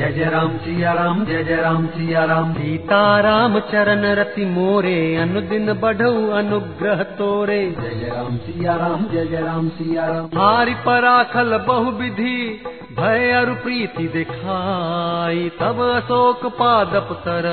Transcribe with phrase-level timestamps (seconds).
[0.00, 5.72] जय जय राम सिया राम जय जय राम सिया राम सीताराम चरण रति मोरे अनुदिन
[5.72, 11.56] बढ़ऊ अनुग्रह तोरे। जय जय राम सिया राम जय जय राम सिया राम हारि पराखल
[11.58, 12.38] बहु विधि
[12.98, 17.48] भय अरु प्रीति दिखाई। तब अशोक पादप तर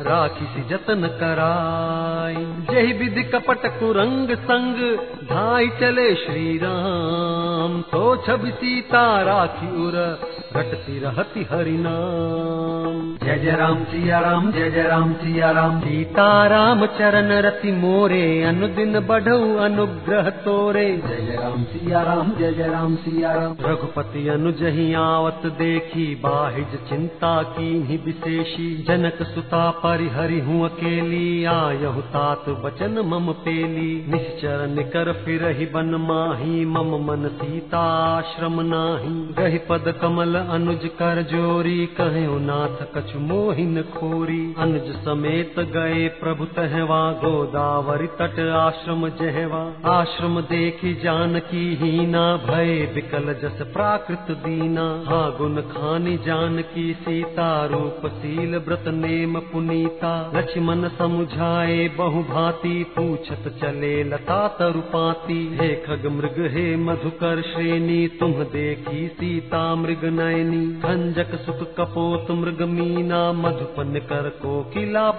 [0.00, 4.80] राखी सी जतन कराई। जय विधि कपट कुरंग संग
[5.26, 10.20] धाई चले श्री राम तो छवि सीता राखी उर
[10.56, 16.86] घटती रहती हरि नाम। जय जय राम सिया राम जय जय राम सिया राम। सीताराम
[16.86, 22.96] चरण रति मोरे अनुदिन बढ़ऊ अनुग्रह तोरे। जय जय राम सिया राम जय जय राम
[22.96, 30.64] सिया राम। रघुपति अनुजहि आवत देखी बाहिज चिंता की ही विशेषी। जनक सुता परिहरि हूँ
[30.64, 35.42] अकेली आयहु तात बचन मम पेली। निश्चर निकर फिर
[35.74, 39.34] बन माही मम मन सीता आश्रम नाही.
[39.38, 46.44] गहि पद कमल अनुज कर जोरी कहो नाथ कछु मोहिन खोरी। अनुज समेत गए प्रभु
[46.44, 55.30] तहवा गोदावरी तट आश्रम जहवा। आश्रम देखी जानकी हीना भय विकल जस प्राकृत दीना। हा
[55.30, 64.04] गुण खानी जानकी सीता रूप सील व्रत नेम पुनीता। लक्ष्मण समुझाए बहु भांति पूछत चले
[64.04, 71.56] लता तरुपाती। हे खग मृग हे मधुकर श्रेणी, तुम देखी सीता मृग नयनी। खंजक सुख
[71.56, 75.10] कपोत, मृग मीना। मधुपन कर कोकिला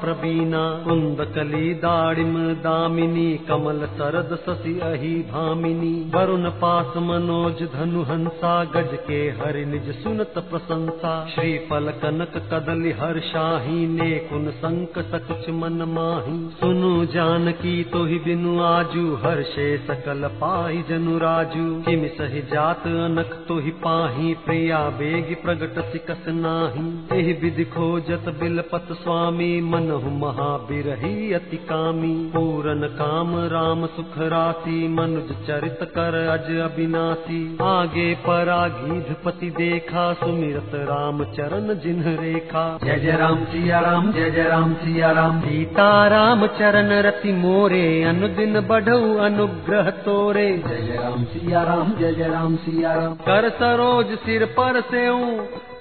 [0.84, 8.98] कुंद कली दाड़िम दामिनी। कमल सरद ससी अहि भामिनी। वरुण पास मनोज, धनु हंसा। गज
[9.08, 15.50] के हरि निज सुनत प्रशंसा। श्री फल कनक कदली हर शाही। ने कुन संक सकुच
[15.50, 22.42] मन माही। सुनु जानकी तो ही बिनु आजू। हर्षे सकल पाई जनु राजू। किम सहि
[22.52, 29.50] जात अनक तो ही पाही प्रिया बेग प्रगट सिकस नाही। एहि विधि खोजत बिलपत स्वामी
[29.64, 38.08] मनहु महाबिरही अति कामी। पूरन काम राम सुख राशि मनुज चरित कर अज अविनाशी। आगे
[38.26, 44.74] परागीधपति देखा सुमिरत राम चरण जिन्ह रेखा। जय जय राम सिया राम जय जय राम
[44.76, 51.94] सिया राम। सीताराम चरण रति मोरे अनुदिन बढ़ऊ अनुग्रह तोरे। जय जय राम सिया राम
[52.06, 55.20] जय जय राम सिया राम। कर सरोज सिर पर सेऊ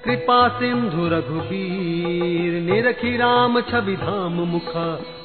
[0.05, 4.73] कृपा सिंधु रघुबीर निरखी राम छवि धाम मुख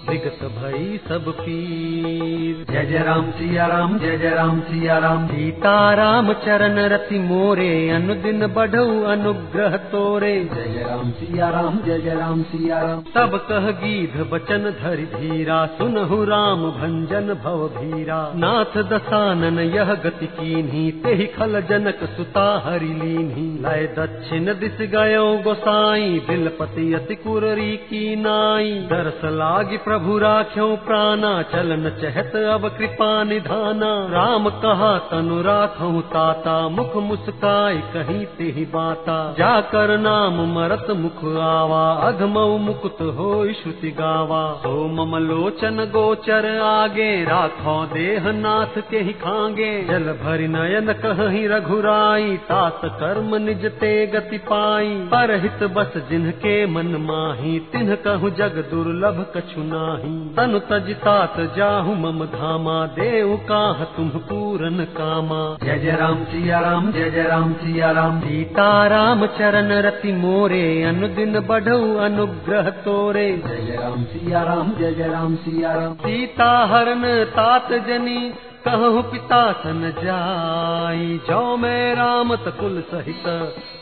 [0.08, 6.32] विगत भई सब पीर। जय जय राम सिया राम जय जय राम सिया राम। सीताराम
[6.44, 12.42] चरण रति मोरे अनुदिन बढ़ऊ अनुग्रह तोरे। जय जय राम सिया राम जय जय राम
[12.42, 19.58] सिया राम। तब कह गीध बचन धरि धीरा सुनहु राम भंजन भव भीरा। नाथ दसानन
[19.58, 26.94] यह गति कीन्ही तेहि खल जनक सुता हरि लीन्ही। लय दक्षिण दिस गयो गोसाई, बिलपति
[26.94, 34.48] अति कुररी की नाई। दरस लागी प्रभु राख्यो प्राणा, चलन चहत अब कृपा निधाना। राम
[34.48, 42.59] कहा, तनु राखऊ ताता, मुख मुस्काई कहीं तेहि बाता। जाकर नाम मरत मुख आवा, अधमऊ
[42.59, 49.84] मुकुत हो श्रुति गावा। सो मम लोचन गोचर आगे, राखो देह नाथ के ही खांगे।
[49.84, 56.88] जल भरि नयन कहि रघुराई, तात कर्म निज ते गति पाई परहित बस जिनके मन
[57.00, 63.84] माही तिन्ह कहु जग दुर्लभ कछु नाही। तनु तज तात जाहु मम धामा देव काह
[63.97, 69.72] तुम पूरन कामा। जय जय राम सिया राम जय जय राम सिया राम। सीताराम चरण
[69.81, 75.75] रति मोरे अनुदिन बढ़ऊ अनुग्रह तोरे। जय जय राम सिया राम जय जय राम सिया
[75.75, 78.21] राम। सीता हरन तात जनी
[78.65, 83.28] कहु पिता सन जाई। जो मैं रामत कुल सहित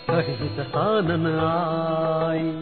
[0.09, 0.23] आई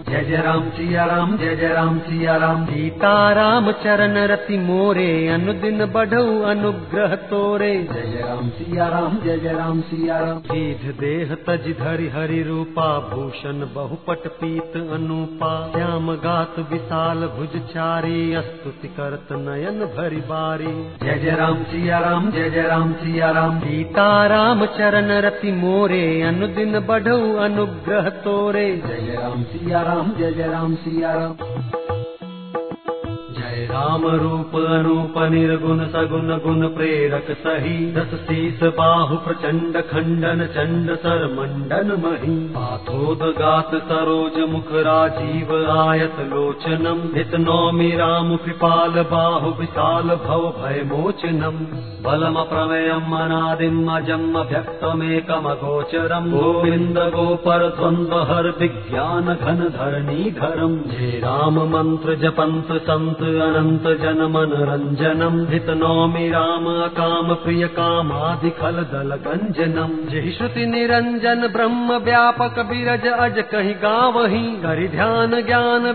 [0.09, 5.85] जय जय राम सिया राम जय जय राम सिया राम। सीताराम चरण रति मोरे अनुदिन
[5.87, 11.35] बढ़ऊ अनुग्रह तोरे। जय जय राम सिया राम जय जय राम सिया राम। सीध देह
[11.47, 19.33] तज धरि हरि रूपा भूषण बहुपट पीत अनूपा। श्याम गात विशाल भुज चारी स्तुति करत
[19.39, 20.75] नयन भरि बारी।
[21.05, 26.79] जय जय राम सिया राम जय जय राम सिया राम। सीताराम चरण रति मोरे अनुदिन
[26.89, 31.37] बढ़ऊ अनुग्रह तोरे। जय राम सिया राम जय जय राम सिया राम
[33.77, 41.25] राम रूप अनूप निर्गुण सगुण गुण प्रेरक सही दस शीस बाहु प्रचंड खंडन चंड सर
[41.33, 50.15] मंडन मही पाथोद गात सरोज मुख राजीव आयत लोचनम हित नौमि राम कृपाल बाहु विशाल
[50.25, 51.61] भव भय मोचनम
[52.07, 61.63] बलम प्रमेयम् अनादिम् अजम् अभ्यक्तमेकमगोचरम् गोविन्द गोपर द्वन्द्व हर विज्ञान घन धरणी घरम् हे राम
[61.73, 63.23] मन्त्र जपन्त सन्त
[64.03, 66.67] जन मनरञ्जनम् हित नौमि राम
[69.27, 75.93] गञ्जनम् जहि श्रुति निरञ्जन ब्रह्म व्यापक बिरज अज कहि गावही। करि ध्यान ज्ञान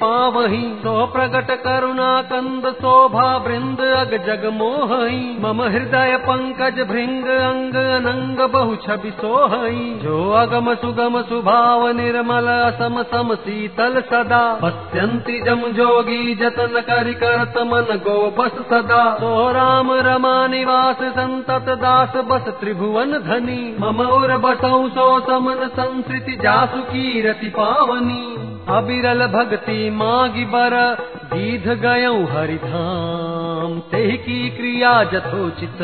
[0.00, 7.74] पावही। सो प्रगट करुणा कंद शोभा वृंद अग जग मोहई मम हृदय पंकज भृंग अंग
[7.74, 14.44] अनंग बहु छवि सोहई जो अगम सुगम सुभाव निर्मल असम सम शीतल सदा
[15.14, 21.66] पश्यन्ति जम जोगी जतन करि करत मन गो बस सदा। सो राम रमा निवास संतत
[21.78, 28.22] दास बस त्रिभुवन धनी। मम उर बसौ सो समन संस्कृति जासु कीरति पावनी।
[28.68, 30.76] अबिरल भक्ति मागी बर
[31.34, 35.78] गीध गयऊ हरिधाम। तेहि की क्रिया जथोचित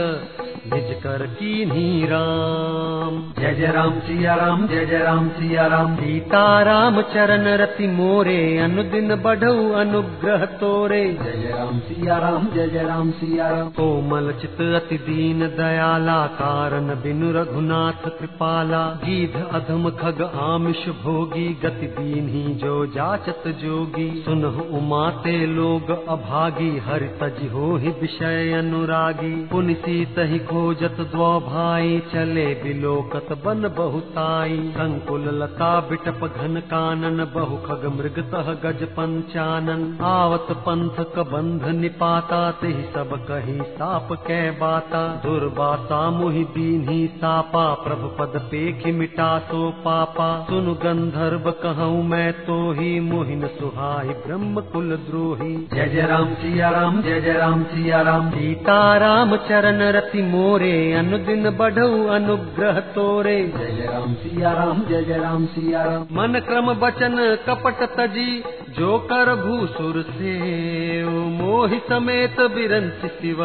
[0.70, 6.42] निज कर की राम। जय जय राम सिया राम जय जय राम सिया राम सीता
[6.62, 12.82] राम चरण रति मोरे, अनुदिन बढ़ऊ अनुग्रह तोरे। जय जय राम सिया राम जय जय
[12.82, 20.22] राम सिया राम कोमल चित अति दीन दयाला, कारण बिनु रघुनाथ कृपाला। गीध अधम खग
[20.42, 27.88] आमिष भोगी, गति दीन्ही जो जाचत जोगी। सुनह उमाते लोग अभागी, हरि तज हो ही
[28.00, 36.24] विषय अनुरागी। पुनि सीत ही खोजत द्वौ भाई चले बिलोकत बन बहुताई। संकुल लता बिटप
[36.26, 43.14] घन कानन बहु खग मृग तह गज पंचानन। आवत पंथ क बंध निपाता ते सब
[43.30, 50.74] कही साप कै बाता। दुर्बाता मुहि दीन्ही सापा प्रभु पद पेखि मिटा सो पापा। सुनु
[50.84, 57.02] गंधर्व कहूँ मैं तो ही मोहिन सुहाई ब्रह्म कुल द्रोही। जय जय राम सिया राम
[57.02, 63.86] जय जय राम सिया राम। सीता राम चरण रति मोरे अनुदिन बढ़ऊ अनुग्रह तोरे। जय
[63.86, 67.16] राम सिया राम जय जय राम सिया राम मन क्रम बचन
[67.46, 68.30] कपट तजी
[68.78, 70.32] जो कर भूसुर से
[71.32, 73.44] मोहि समेत बिरंच शिव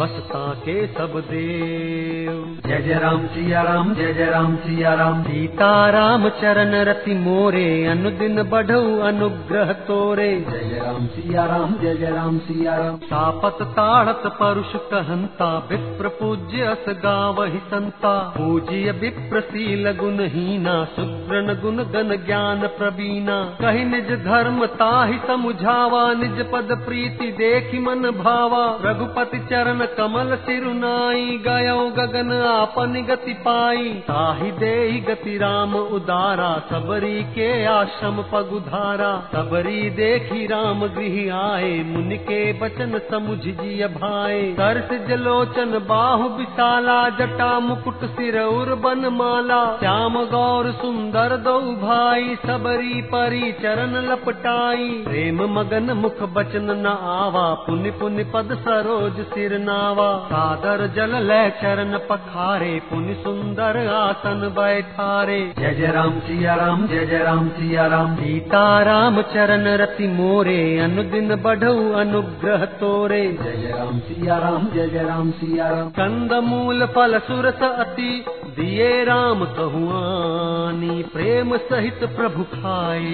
[0.00, 2.32] बसता के सब देव।
[2.66, 7.64] जय जय राम सिया राम जय जय राम सिया राम सीता राम चरण रति मोरे
[7.86, 14.26] अनुदिन बढ़ऊ अनुग्रह तोरे। जय राम सिया राम जय जय राम सिया राम सापत ताड़त
[14.40, 23.56] परुष कहंता विप्र पूज्य अस गावहि संता। पूज्य विप्रशील गुणहीना सुग्रन गुण गन ज्ञान प्रवीणा।
[23.60, 31.38] कहि निज धर्म ताहि समुझावा, निज पद प्रीति देखि मन भावा। रघुपति चरण कमल सिरुनाई,
[31.48, 39.90] गयो गगन आपन गति पाई। ताहि देहि गति राम उदारा, सबरी के आश्रम पगुधारा। सबरी
[39.90, 47.60] देखी राम गृह आए, मुनि के बचन समुझ जिय भाए। तरस जलोचन बाहु विशाला जटा
[47.60, 48.36] मुकुट सिर
[48.74, 56.66] बन माला श्याम गौर सुंदर दो भाई, सबरी परी चरण लपटाई। प्रेम मगन मुख बचन
[56.70, 63.76] न आवा, पुनि पुनि पद सरोज सिर नावा। सादर जल लय चरण पखारे, पुनि सुंदर
[63.88, 69.66] आसन बैठारे। जय जय राम सिया राम, जय जय राम सिया राम। सीता राम चरण
[69.76, 75.68] रति मोरे, अनुदिन बढ़ऊ अनुग्रह तोरे। जय जय राम सिया राम, जय जय राम सिया
[75.68, 77.62] राम। गन्धमूलफलसुरस
[77.96, 78.24] अति
[78.56, 83.10] दिए राम कहुआनी प्रेम सहित प्रभु खाए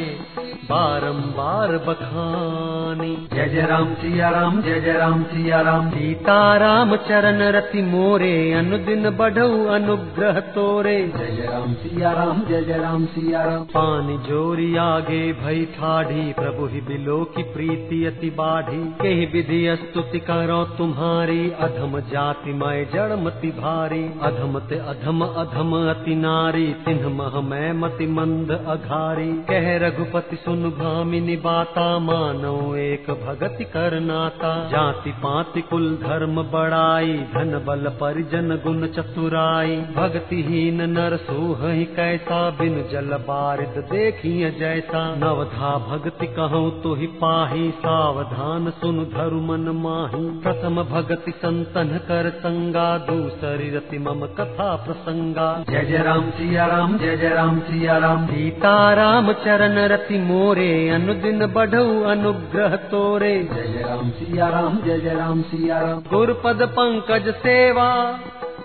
[0.65, 7.43] बारंबार बखानी। जय जय राम सिया राम जय जय राम सिया राम। सीता राम चरण
[7.53, 13.45] रति मोरे अनुदिन बढ़ऊ अनुग्रह तोरे। जय जय राम सिया राम जय जय राम सिया
[13.45, 19.63] राम। पानी जोरी आगे भई ठाढ़ी प्रभु ही बिलो की प्रीति अति बाढ़ी। के विधि
[19.77, 26.67] स्तुति करो तुम्हारी अधम जाति मैं जड़ मति भारी। अधम ते अधम अधम अति नारी
[26.85, 34.01] तिन्ह मह मैं मति मंद अघारी। कह रघुपति, सुन भामिनी बाता मानो एक भगति कर
[34.01, 41.61] नाता। जाति पाति कुल धर्म बड़ाई, धन बल परिजन गुण चतुराई। भक्तिहीन नर सोह
[41.97, 49.41] कैसा, बिन जल बारिद देखिय जैसा। नवधा भक्ति कहूँ तो ही पाही, सावधान सुन धरु
[49.41, 55.99] मन माही। प्रथम भगति संतन कर संगा दूसरी रति मम कथा प्रसंग प्रसंगा। जय जय
[55.99, 62.03] राम सिया राम जय जय राम सिया राम सीता राम चरण रति मोरे अनुदिन बढ़ऊ
[62.03, 68.21] अनुग्रह तोरे। जय जय राम सिया राम जय जय राम सिया राम गुरुपद पंकज सेवा।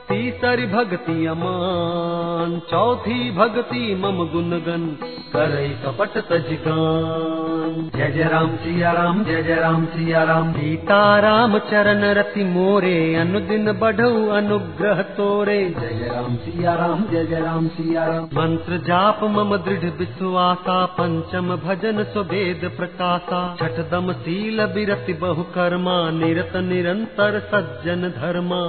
[0.10, 4.86] तीसरी भक्ति अमान। चौथी भक्ति मम गुणगन।
[5.34, 11.58] करई कपट तजगान जय जय राम सिया राम जय जय राम सिया राम। सीता राम
[11.60, 17.68] चरण रति मोरे अनुदिन बढ़ऊ अनुग्रह तोरे। जय जय राम सिया राम जय जय राम
[17.68, 25.14] सिया राम। मंत्र जाप मम दृढ़ विश्वासा पंचम भजन सुभेद प्रकाशा। छठ दम शील बिरति
[25.14, 28.64] बहु कर्मा निरत निरंतर सज्जन धर्मा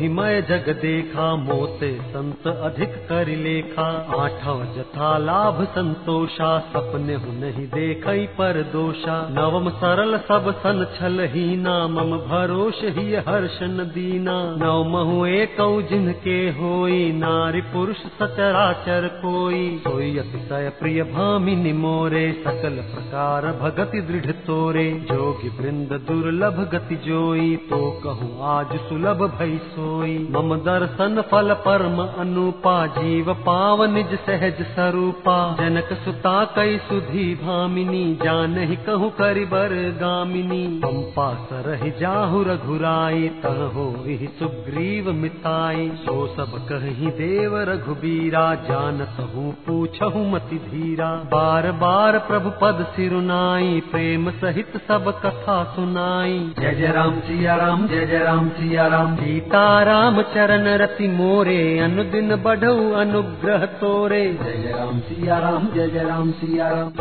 [0.00, 7.32] सातव सम्मोहिमय जग देखा, मोते संत अधिक कर लेखा। आठव जथा लाभ संतोषा, सपने हु
[7.32, 14.56] नहीं देखई पर दोषा। नवम सरल सब सन छल हीना, मम भरोस ही हर्षन दीना।
[14.58, 15.56] नवमहु एक
[15.90, 24.32] जिनके होई, नारी पुरुष सचराचर कोई। सोई अतिशय प्रिय भामिनी मोरे, सकल प्रकार भगति दृढ़
[24.32, 31.52] तोरे। जोगी वृंद दुर्लभ गति जोई तो कहूँ आज सुलभ भई सोई मम दर्शन फल
[31.54, 39.10] परम अनुपा, जीव पाव निज सहज स्वरूपा जनक सुता कई सुधी भामिनी, जान ही कहूँ
[39.10, 43.86] करिबर गामिनी। पंपा सरह जाहु रघुराई हो
[44.38, 52.50] सुग्रीव मिताई। सो सब कही देव रघुबीरा, जान हूँ पूछहु मति धीरा। बार बार प्रभु
[52.62, 58.48] पद सिरुनाई, प्रेम सहित सब कथा सुनाई। जय जय राम, सिया राम, जय जय राम,
[58.50, 65.68] सिया राम। सीता राम चरण रति मोरे, अनुदिन बढ़ऊ अनुग्रह तोरे। जय राम सिया राम,
[65.74, 66.92] जय जय राम सिया राम।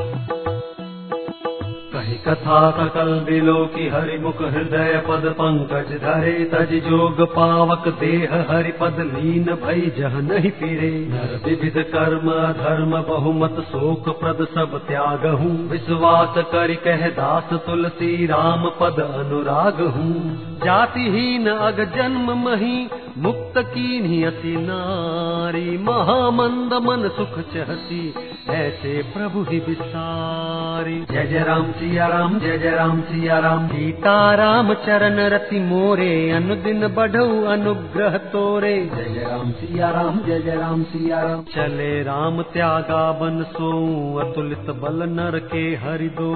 [2.00, 8.36] कही कथा सकल दिलो की हरि मुख हृदय पद पंकज धरे, तज जोग पावक देह
[8.50, 12.30] हरि पद लीन भई जह नहीं फिरे नर विविध कर्म
[12.60, 19.82] धर्म बहुमत शोक प्रद सब त्याग हूँ विश्वास करि कह दास तुलसी, राम पद अनुराग
[19.90, 20.14] हूँ
[20.60, 22.78] जाति जातिहीन अग जन्म मही,
[23.18, 28.02] मुक्त की अति नारी। महामंद मन सुख चहती
[28.50, 34.14] ऐसे प्रभु ही विसारी। जय जय राम सिया राम जय जय राम सिया राम सीता
[34.36, 40.56] राम चरण रति मोरे अनुदिन बढ़ऊ अनुग्रह तोरे। जय जय राम सिया राम जय जय
[40.56, 43.72] राम सिया राम चले राम त्यागा बन सो
[44.20, 46.30] अतुलित बल नर के हरि दो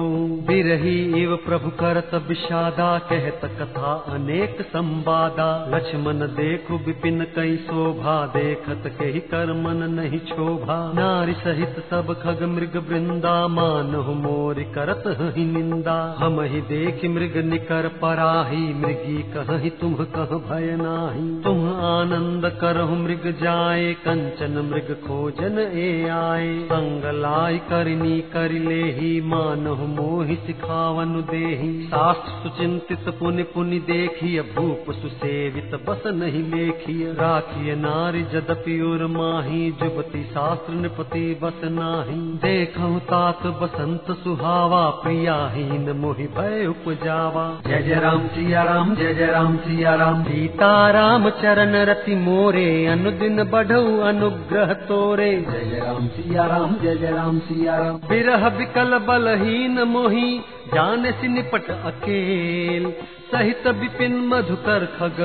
[0.48, 8.90] बिरही एव प्रभु करत विषादा कहत कथा अनेक संवादा। लक्ष्मण देखु विपिन कई शोभा देखत
[8.94, 15.02] के कर मन नहीं शोभा नारी सहित सब खग मृग वृंदा मानहु मोर करत
[15.36, 21.68] ही निंदा। हम ही देख मृग निकर पराही, मृगी कहि तुम कह भय नाही। तुम
[21.68, 29.86] आनंद करहु मृग जाए, कंचन मृग खोजन ए आए। संग लाई करनी कर लेही, मानहु
[29.86, 38.22] मोहि सिखावन देही। शास्त्र सुचिंतित पुनि पुनि देखिय भूप सुसेवित बस नहीं लेखिय राखिय नारी
[38.22, 44.90] जदपि उर माही, जुबती शास्त्र निपति बस नाही। देखहु तात बसंत सुहावा
[45.34, 50.90] प्रियाहीन मोहि भय उपजावा। जय जय राम सिया राम जय जय राम सिया राम। सीता
[50.90, 57.10] राम चरण रति मोरे अनुदिन बढ़ऊ अनुग्रह तोरे। जय जय राम सिया राम जय जय
[57.10, 60.38] राम सिया राम। बिरह बिकल बलहीन मोही
[60.74, 62.90] जान सि निपट अकेल।
[63.32, 65.20] सहित विपिन मधुकर खग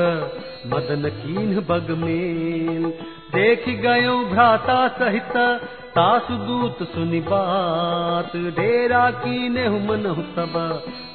[0.67, 2.91] मदन कीन बग मेल
[3.29, 5.36] देख गयो भ्राता सहित
[5.95, 10.03] तासु दूत सुनि बात। डेरा कीने मन
[10.36, 10.55] तब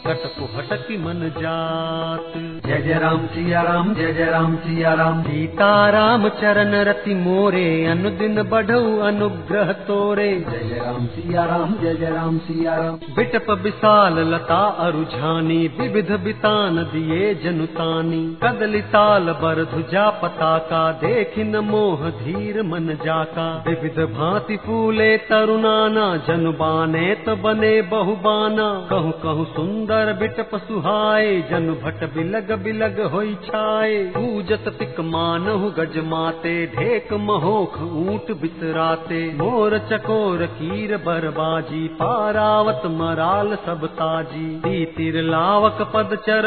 [0.07, 2.33] कटकु हटकी मन जात
[2.67, 7.65] जय जय राम सिया राम जय जय राम सिया राम सीता राम चरण रति मोरे
[7.87, 13.51] अनुदिन बढ़ऊ अनुग्रह तोरे। जय जय राम सिया राम जय जय राम सिया राम बिटप
[13.63, 22.63] विशाल लता अरुझानी विविध बितान दिए जनुतानी। कदली ताल बर ध्वजा पताका देखिन मोह धीर
[22.63, 30.57] मन जाका। विविध भांति फूले तरुणाना जनु बाने त बने बहुबाना। कहु कहु सुंदर बिटप
[30.65, 38.31] सुहाए जनु भट बिलग बिलग होई छाए। पूजत पिक मानहु गज माते ढेक महोख ऊंट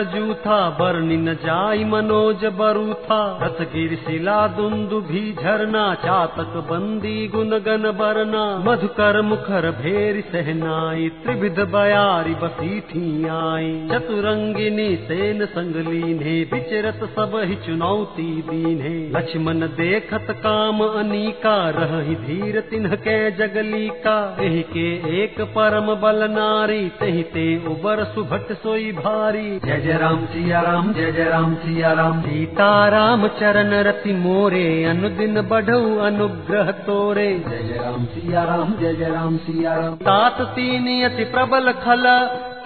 [0.08, 7.58] जूथा बरनि न जाई मनोज बरूथा। रथ गिर शिला दुंदु भी झरना चातक बंदी गुन
[7.60, 16.36] गन वरना मधुकर मुखर भेरी सहनाई त्रिविध बयारी बसी थी आई। चतुरंगिनी सेन संग लीन्हे
[16.54, 24.18] विचरत सब ही चुनौती दीन्हे लक्ष्मण देखत काम अनीका रही धीर तिन्ह के जगली का
[24.42, 24.88] एहि के
[25.24, 30.92] एक परम बल नारी तहि ते उबर सुभट सोई भारी। जय जय राम सिया राम
[30.94, 37.64] जय जय राम सिया राम। सीता राम चरण रति मोरे अनुदिन बढ़ऊ अनुग्रह तोरे। जय
[37.64, 42.06] जय राम सिया राम जय जय राम सिया राम। तात तीन अति प्रबल खल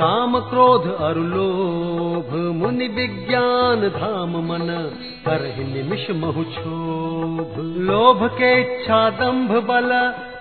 [0.01, 4.67] काम क्रोध अरु लोभ मुनि विज्ञान धाम मन
[5.25, 7.55] कर निमिष महु क्षोभ
[7.89, 9.91] लोभ के इच्छा दंभ बल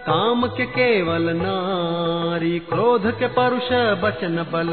[0.00, 3.68] काम के केवल नारी क्रोध के परुष
[4.02, 4.70] बचन बल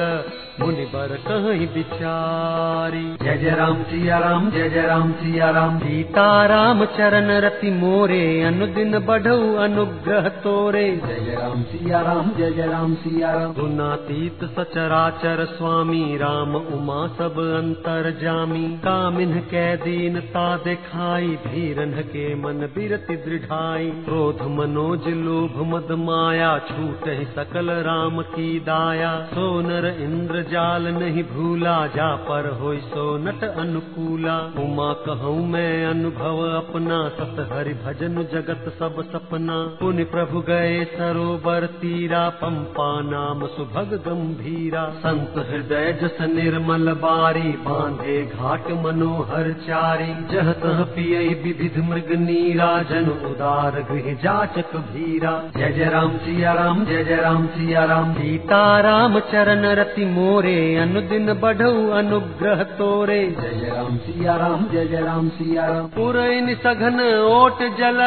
[0.59, 6.45] मुनि बर कहीं विचारी जय जय राम सिया राम जय जय राम सिया राम। सीता
[6.45, 12.67] राम चरण रति मोरे अनुदिन बढ़ऊ अनुग्रह तोरे। जय जय राम सिया राम जय जय
[12.67, 21.37] राम सिया राम। गुनातीत सचराचर स्वामी राम उमा सब अंतर जामी। कामिन कै दीनता दिखाई
[21.45, 27.05] धीरन के मन बिरति दृढ़ाई। क्रोध मनोज लोभ मद माया छूट
[27.35, 34.37] सकल राम की दाया। सोनर इंद्र जाल नहीं भूला, जा पर हो सो नट अनुकूला।
[34.37, 41.65] उमा कहूँ मैं अनुभव अपना, सत हरि भजन जगत सब सपना। पुनि प्रभु गए सरोवर
[41.65, 50.51] तीरा, पंपा नाम सुभग गंभीरा। संत हृदय जस निर्मल बारी, बांधे घाट मनोहर चारी। जह
[50.53, 54.75] तह पिय विविध मृग नीरा, जन उदार गृह जाचक
[55.07, 60.05] भीरा जय जय राम सिया राम जय जय राम सिया राम। सीता राम चरण रति
[60.05, 65.87] मोरे अनुदिन बढ़ऊ अनुग्रह तोरे। जय जय राम सिया राम जय जय राम सिया राम।
[65.87, 68.01] पुरैन सघन ओट जल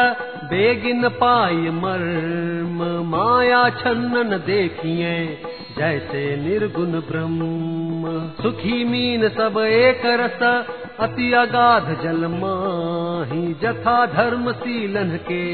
[0.51, 5.15] बेगिन पाई मर्म माया छन्नन देखिए
[5.77, 10.41] जैसे निर्गुण ब्रह्म। सुखी मीन सब एक रस
[10.99, 15.45] अति अगाध जल माही जथा धर्म सीलन के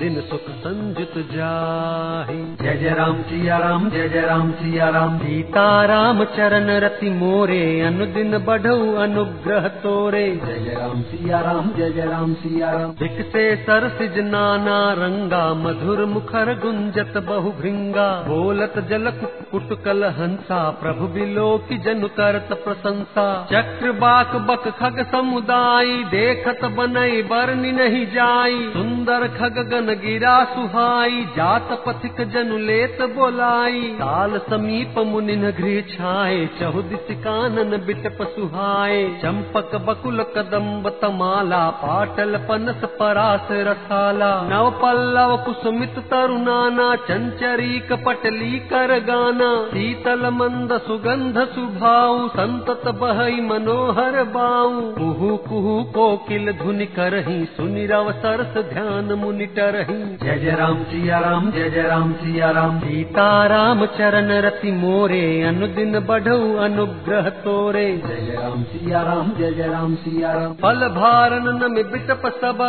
[0.00, 5.84] दिन सुख संजुत जाहि। जय जय राम सिया राम जय जय राम सिया राम। सीता
[5.84, 12.06] राम चरण रति मोरे अनुदिन बढ़ऊ अनुग्रह तोरे। जय जय राम सिया राम जय जय
[12.06, 19.10] राम सिया राम। विकसे सरसिज नाना रंगा मधुर मुखर गुंजत बहु भृंगा। बोलत जल
[19.52, 27.22] कुटकल हंसा प्रभु बिलो की जनु करत प्रशंसा। चक्र बाक बक खग समुदाय, देखत बनई
[27.22, 34.98] बरनी नहीं जाई। सुंदर खग गन गिरा सुहाई, जात पथिक जनु लेत बोलाई। काल समीप
[34.98, 44.32] मुनिन गृह छाए चहुदिस कानन बिटप सुहाए चंपक बकुल कदम्ब तमाला, पाटल पनस परास रसाला।
[44.42, 54.22] नव पल्लव कुसुमित तरुणाना, चंचरीक पटली कर गाना। शीतल मंद सुगंध सुभाऊ, संतत बहई मनोहर
[54.44, 60.82] बाऊ कुहू कुहू कोकिल धुन करही सुनि रव सरस ध्यान मुनि टरही। जय जय राम
[60.84, 67.28] सिया राम जय जय राम सिया राम। सीता राम चरण रति मोरे अनुदिन बढ़ऊ अनुग्रह
[67.44, 72.30] तोरे। जय जय राम सिया राम जय जय राम सिया राम। फल भारण नम बिटप
[72.34, 72.62] सब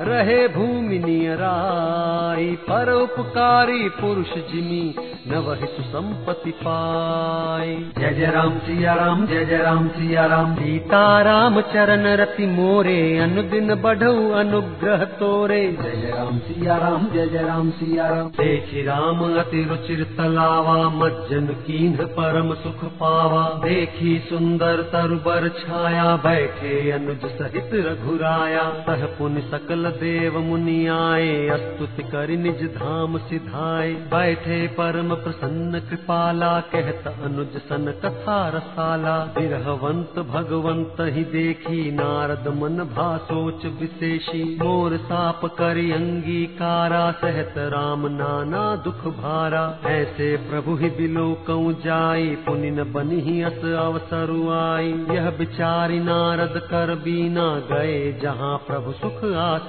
[0.00, 4.94] रहे भूमि नियराई पर उपकारी पुरुष जिमी
[5.28, 11.02] न वही सुसंपत्ति पाई। जय जय राम सिया राम जय जय राम सिया राम। सीता
[11.22, 17.42] राम चरण रति मोरे अनुदिन बढ़ऊ अनुग्रह तोरे। जय जय राम सिया राम जय जय
[17.42, 24.82] राम सिया राम। देखि राम अति रुचिर तलावा मज्जन कीन्ह परम सुख पावा। देखी सुंदर
[24.92, 32.62] तरुबर छाया बैठे अनुज सहित रघुराया। तह पुनि सकल देव मुनि आए, अस्तुति करि निज
[32.64, 41.90] धाम सिधाए। बैठे परम प्रसन्न कृपाला, कहत अनुज सन कथा रसाला। विरहवंत भगवंत ही देखी,
[41.90, 50.36] नारद मन भा सोच विशेषी। मोर साप करि अंगीकारा, सहत राम नाना दुख भारा। ऐसे
[50.36, 57.58] प्रभु ही बिलोकऊ जाई, पुनि न बनी अस अवसर आई। यह बिचारी नारद कर बीना
[57.58, 59.24] गए, जहाँ प्रभु सुख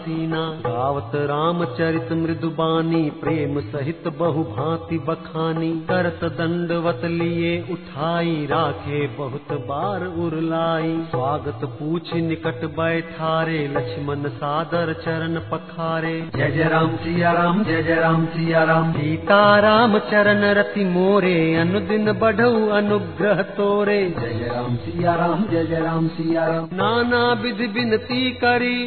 [0.06, 9.54] आसीना गावत रामचरित मृदुबानी प्रेम सहित बहु भांति बखानी। करत दंडवत लिए उठाई राखे बहुत
[9.62, 17.64] बार उरलाई। स्वागत पूछ निकट बैठारे लक्ष्मण सादर चरण पखारे। जय जय राम सिया राम
[17.64, 24.34] जय जय राम सिया राम। सीता राम चरण रति मोरे अनुदिन बढ़ऊ अनुग्रह तोरे। जय
[24.34, 28.78] जय राम सिया राम जय जय राम सिया राम। नाना विधि बिनती करी।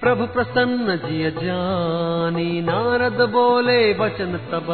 [0.00, 4.68] प्रभु प्रसन्न जिय जानी नारद बोले बचन तब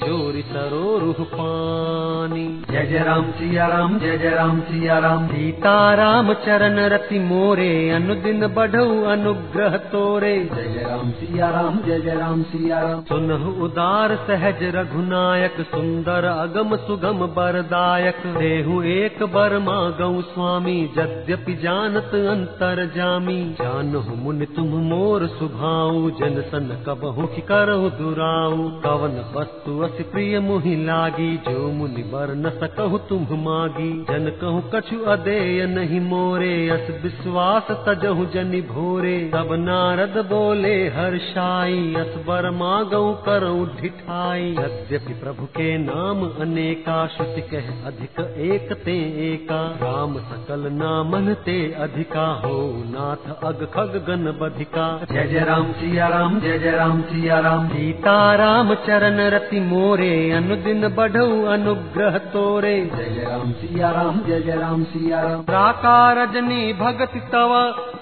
[0.00, 5.72] जोरी सरो रूह पानी। जय जय राम सिया राम जय जय राम सिया राम। सीता
[5.94, 12.14] राम चरण रति मोरे अनुदिन बढ़ऊ अनुग्रह तोरे। जय जय राम सिया राम जय जय
[12.14, 20.22] राम सिया राम। सुनहु उदार सहज रघुनायक सुंदर अगम सुगम बरदायक। देहु एक बर मागऊ
[20.30, 27.90] स्वामी यद्यपि जानत अंतर जामी। जानहु मुनि तुम मोर सुभाऊ, जन सन कबहु की करहु
[27.90, 34.38] दुराऊ। कवन वस्तु अति प्रिय मुहि लागी, जो मुनि बर न सकहु तुम मागी। जन
[34.40, 42.24] कहु, कछु अदेय नहीं मोरे, अस विश्वास तजहु जनि भोरे। तब नारद बोले हर्षाई अस
[42.26, 48.98] बर मागऊ करऊ ढिठाई। यद्यपि प्रभु के नाम अनेका, श्रुति कह अधिक एक ते
[49.32, 55.66] एका। राम सकल नामन ते अधिका, हो नाथ अग खग गन बधिका जय जय राम
[55.72, 62.18] सिया राम जय जय राम सिया राम सीता राम चरण रति मोरे अनुदिन बढ़ऊ अनुग्रह
[62.32, 67.54] तोरे। जय जय राम सिया राम जय जय राम सिया राम प्राकार रजनी भगति तव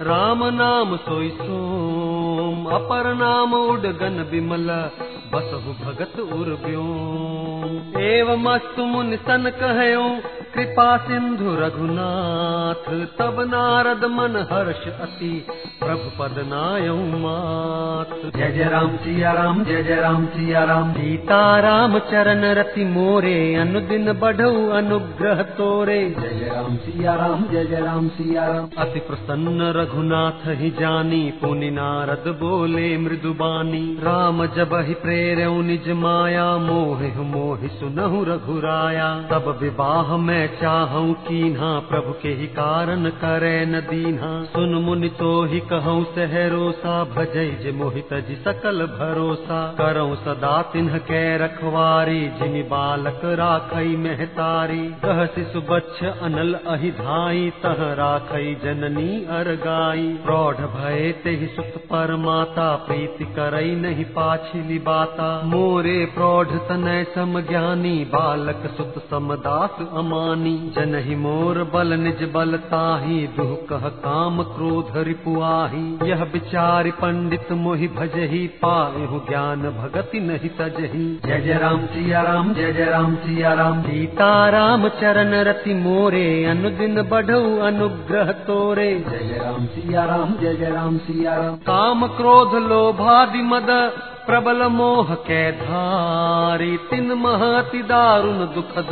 [0.02, 4.68] राम नाम सोई सोम। अपर नाम उडगन बिमल
[5.32, 10.04] बसहु भगत उर्व्योम एवं अस्तु मुनि सन कहयो
[10.54, 12.86] कृपा सिंधु रघुनाथ
[13.18, 15.30] तब नारद मन हर्ष अति।
[15.80, 21.40] प्रभु पद नायऊ मात। जय जय राम सिया राम जय जय राम सिया राम। सीता
[21.60, 27.80] राम चरण रति मोरे अनुदिन बढ़ऊ अनुग्रह तोरे। जय जय राम सिया राम जय जय
[27.80, 34.94] राम सिया राम। अति प्रसन्न रघुनाथ ही जानी पुनि नारद बोले मृदुबानी राम जब ही
[35.02, 42.46] प्रेरऊ निज माया मोह मोहि सुनहु रघुराया। तब विवाह मैं चाहूँ कीन्हा प्रभु के ही
[42.46, 48.86] कारण करे न दीन्हा। सुन मुनि तो ही कहूँ सहरोसा भजई जे मोहित जी सकल
[48.86, 56.90] भरोसा। करऊँ सदा तिन्ह के रखवारी जिमि बालक राखई मेहतारी। कह शिशु बच्छ अनल अहि
[56.90, 64.78] धाई, तह राखई जननी अरगाई। प्रौढ़ भय ते सुत पर माता प्रीति करई नहीं पाछिली
[64.78, 69.76] बाता मोरे प्रौढ़ तनय सम ज्ञानी, बालक सुत समदास
[70.28, 77.88] जनहि मोर बल निज बल ताही दुह कह काम क्रोध रिपुआही। यह विचारि पंडित मोहि
[77.88, 83.52] भजही पाहु ज्ञान भगति नहीं तजही जय जय राम सिया राम जय जय राम सिया
[83.52, 90.34] राम। सीता राम चरण रति मोरे अनुदिन बढ़ऊ अनुग्रह तोरे। जय जय राम सिया राम
[90.34, 93.70] जय जय राम सिया राम। काम क्रोध लोभादि मद
[94.28, 98.90] प्रबल मोह के धारी तिन महति दारुण दुखद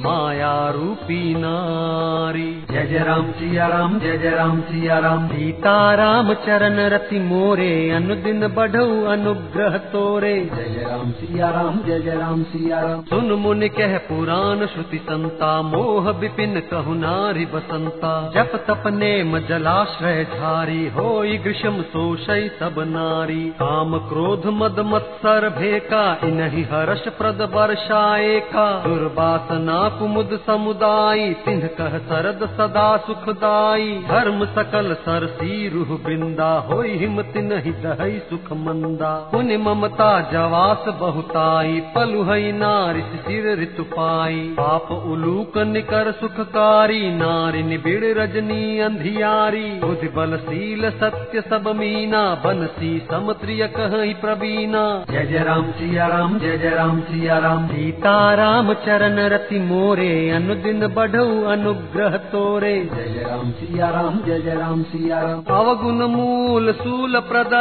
[0.00, 6.32] माया रूपी नारी। जय जय राम सिया राम जय जय राम सिया राम। सीता राम
[6.34, 12.42] चरण रति मोरे अनुदिन बढ़ऊ अनुग्रह तोरे। जय जय राम सिया राम जय जय राम
[12.42, 18.86] सिया राम। सुन मुनि कह पुराण श्रुति संता मोह विपिन कहु नारी बसंता। जप तप
[18.92, 27.08] नेम जलाश्रय झारी होई ग्रीष्म शोषय सब नारी। काम क्रोध मद मत्सर भेका, इनहि हर्ष
[27.08, 35.98] प्रद वर्षाए का। दुर्वासना कुमुद समुदायी तिन्ह कह सरद सदा सुखदाई। धर्म सकल सरसी रूह
[36.06, 43.62] वृंदा होई हिमति नहीं दहई सुख मंदा। पुनि ममता जवास बहुताई पलु हई नारी शिशिर
[43.62, 51.68] ऋतु पाई। पाप उलूक निकर सुखकारी, नारी निबिड़ रजनी अंधियारी। बुद्धि बल शील सत्य सब
[51.68, 57.66] मीना बनसी समत्रिय कहि प्रवीणा। जय जय राम सिया राम जय जय राम सिया राम।
[57.66, 64.40] सीता राम चरण रति मोरे अनुदिन बढ़ऊ अनुग्रह तोरे। जय जय राम सिया राम जय
[64.40, 67.54] जय राम सिया राम। अवगुण मूल सूल प्रद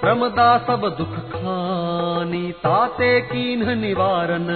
[0.00, 3.10] प्रमदा सब दुख खानी ताते
[3.74, 4.46] निवारण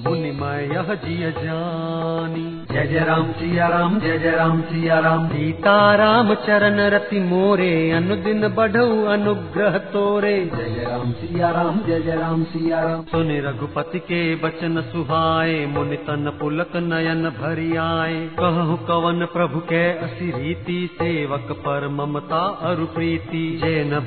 [0.00, 5.26] मुनि मैं यह जिय जानी। जय जय राम सिया राम जय जय राम सिया राम।
[5.28, 12.00] सीता राम चरण रति मोरे अनुदिन बढ़ऊ अनुग्रह तोरे। जय जय राम सिया राम जय
[12.00, 18.22] जय राम सिया राम। सुनि रघुपति के बचन सुहाए मुनि तन पुलक नयन भरि आए
[18.38, 24.00] कहु कवन प्रभु के असी रीति सेवक पर ममता अरु प्रीति। जे न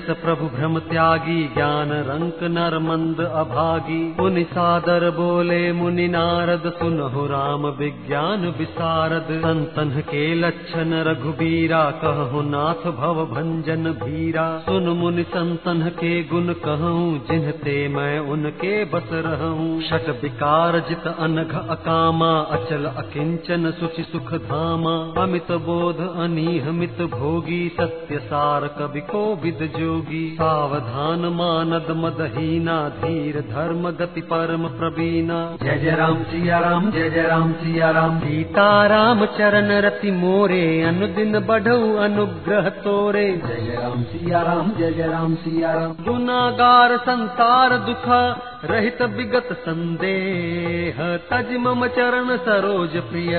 [0.00, 7.26] भजयस प्रभु भ्रम त्यागी, ज्ञान रंक नर मंद अभागी। मुनि सादर बोले, मुनि नारद, सुनहु
[7.26, 15.88] राम विज्ञान विसारद। संतन के लक्षण रघुबीरा, कहु नाथ भव भंजन भीरा। सुन मुनि संतन
[15.88, 23.70] के गुण कहूँ जिनते मैं उनके बस रहूँ। शट विकार जित अनघ अकामा, अचल अकिंचन
[23.70, 29.58] सुचि सुख धामा। अमित बोध अनिहमित भोगी, सत्य सार कवि को विद
[29.90, 37.08] जोगी सावधान मानद मदहीना धीर धर्म गति परम प्रवीणा जय जय राम सिया राम जय
[37.10, 43.80] जय राम सिया राम सीता राम चरण रति मोरे अनुदिन बढ़ऊ अनुग्रह तोरे। जय जय
[43.82, 48.08] राम सिया राम जय जय राम सिया राम गुनागार संसार दुख
[48.64, 50.96] रहित विगत संदेह
[51.30, 53.38] तज मम चरण सरोज प्रिय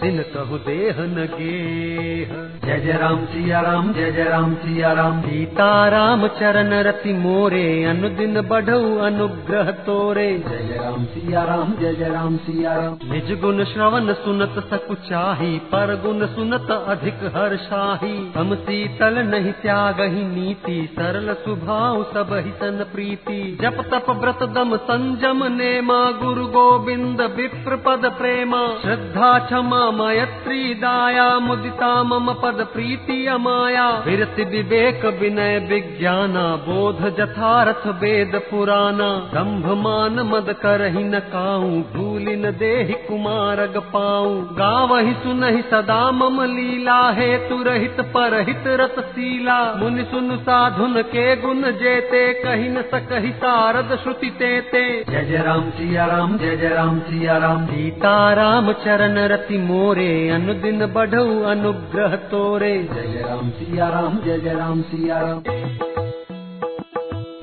[0.00, 2.32] तिन कहु देह न गेह।
[2.64, 7.62] जय जय राम सिया राम जय जय राम सिया राम। सीता राम चरण रति मोरे
[7.84, 13.32] अनुदिन बढ़ऊ अनुग्रह तोरे। जय जय राम सिया राम जय जय राम सिया राम। निज
[13.40, 20.78] गुण श्रवण सुनत सकुचाही पर गुण सुनत अधिक हर्षाही हम शीतल नहीं त्याग ही नीति
[20.92, 27.76] सरल स्वभाव सब ही सन प्रीति। जप तप व्रत दम संजम नेमा गुरु गोविंद विप्र
[27.82, 36.42] पद प्रेमा श्रद्धा क्षमा मैत्री दाया मुदिता मम पद प्रीति अमाया विरति विवेक विनय विज्ञाना
[36.64, 44.34] बोध जथारथ वेद पुराना दम्भ मान मद करहि न काऊ भूलि न देहि कुमारग पाऊ
[44.58, 51.70] गावहि सुनहि सदा मम लीला हेतु रहित परहित रत शीला मुनि सुन साधुन के गुण
[51.84, 56.98] जेते कहि न सकहि सारद श्रुति तेते जय जय राम सिया राम जय जय राम
[57.00, 63.88] सिया राम। सीता राम चरण रति मोरे अनुदिन बढ़ऊ अनुग्रह तोरे। जय जय राम सिया
[63.88, 65.97] राम जय जय राम सिया राम।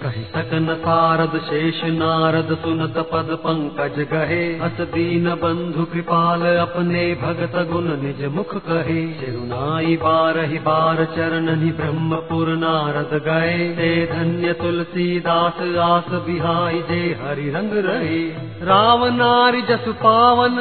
[0.06, 7.56] कहि सकन सारद शेष नारद सुनत पद पंकज गहे। अस दीन बंधु कृपाल अपने भगत
[7.72, 16.12] गुण निज मुख कहे। सिरुनाई बारहि बार चरणनि ब्रह्मपुर नारद गए। ते धन्य तुलसीदास आस
[16.26, 18.24] बिहाई जे हरि रंग रहे।
[18.66, 20.56] राव नारी जसु पावन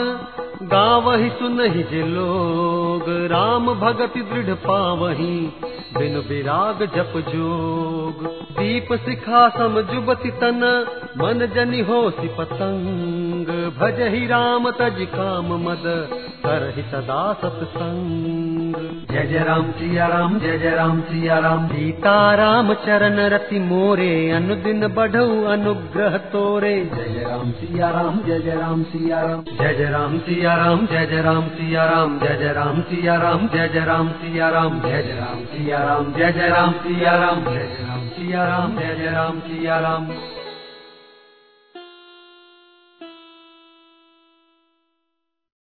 [0.63, 2.03] गावहि सुनहि जे
[2.95, 5.37] लोग राम भगति दृढ़ पावही
[5.97, 8.25] बिनु विराग जप जोग।
[8.59, 10.63] दीप शिखा सम जुबति तन
[11.19, 13.47] मन जनि होसि पतंग।
[13.79, 15.83] भजहि राम तज काम मद
[16.47, 22.73] करहि सदा सत्संग जय जय राम सिया राम जय जय राम सिया राम सीता राम
[22.85, 29.21] चरण रति मोरे अनुदिन बढ़ऊ अनुग्रह तोरे जय राम सिया राम जय जय राम सिया
[29.23, 33.17] राम जय जय राम सिया राम जय जय राम सिया राम जय जय राम सिया
[33.17, 37.17] राम जय जय राम सिया राम जय जय राम सिया राम जय जय राम सिया
[37.17, 40.09] राम जय जय राम सिया राम जय जय राम सिया राम